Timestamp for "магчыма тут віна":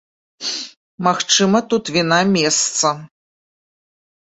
1.07-2.19